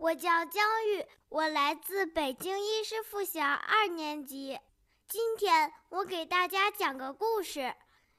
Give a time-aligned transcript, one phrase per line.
[0.00, 4.58] 我叫江玉，我来自北京一师附小二年级。
[5.06, 7.74] 今天我给大家讲个故事，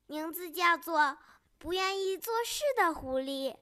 [0.06, 1.00] 名字叫做
[1.58, 3.56] 《不愿意做事的狐狸》。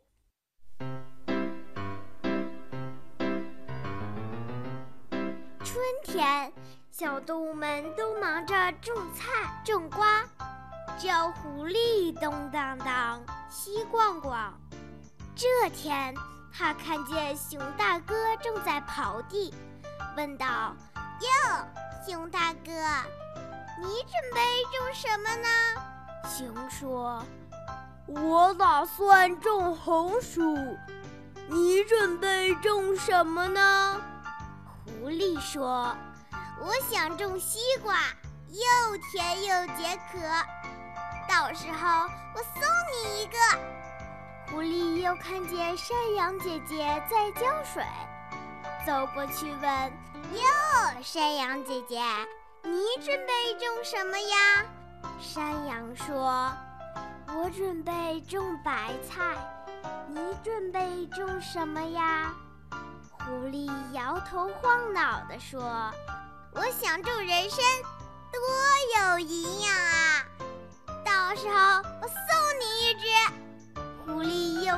[5.63, 6.51] 春天，
[6.91, 10.27] 小动物们都忙着种菜、种瓜，
[10.99, 14.59] 只有狐狸东当当、西逛逛。
[15.38, 16.13] 这天。
[16.52, 19.54] 他看见熊大哥正在刨地，
[20.18, 20.75] 问道
[21.21, 21.65] ：“哟，
[22.05, 22.71] 熊大哥，
[23.79, 25.47] 你准备种什么呢？”
[26.27, 27.24] 熊说
[28.07, 30.55] ：“我打算种红薯。
[31.47, 34.00] 你准备种什么呢？”
[34.86, 35.95] 狐狸说
[36.61, 37.95] ：“我想种西瓜，
[38.50, 40.19] 又甜又解渴。
[41.27, 43.38] 到时候我送你一个。”
[44.52, 47.84] 狐狸又看见山羊姐姐在浇水，
[48.84, 49.92] 走过去问
[50.34, 52.02] ：“哟，山羊姐姐，
[52.64, 54.66] 你准备种什么呀？”
[55.22, 56.52] 山羊说
[57.36, 59.38] ：“我准备种白菜。
[60.08, 62.34] 你准备种什么呀？”
[63.19, 65.61] 狐狸摇头晃脑地说
[66.56, 67.63] ：“我想种人参，
[68.31, 68.41] 多
[68.97, 70.25] 有营养啊！
[71.06, 71.88] 到时候。”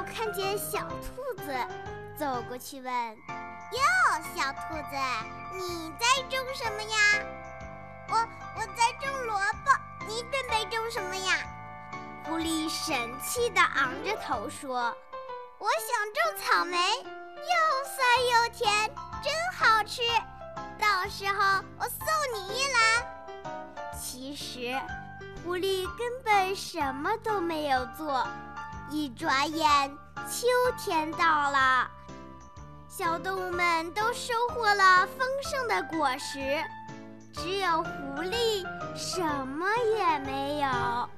[0.02, 1.54] 狸又看见小兔子，
[2.18, 2.94] 走过去问
[3.72, 3.80] ：“哟，
[4.36, 4.98] 小兔子，
[5.54, 6.98] 你在种什么呀
[8.10, 8.16] ？”“我
[8.56, 9.72] 我在种萝卜。
[10.08, 11.34] ”“你准备种什么呀？”
[12.26, 14.96] 狐狸神气地昂着头说
[15.60, 17.98] ：“我想种草莓，又酸
[18.34, 18.92] 又甜，
[19.24, 20.02] 真好吃。
[20.80, 22.00] 到时候我送
[22.34, 23.44] 你一篮。”
[24.00, 24.76] 其实，
[25.44, 28.28] 狐狸根本什么都没有做。
[28.92, 29.98] 一转眼，
[30.30, 30.48] 秋
[30.78, 31.90] 天到了，
[32.90, 36.62] 小动物们都收获了丰盛的果实，
[37.34, 39.66] 只有狐狸什么
[39.98, 41.10] 也没有。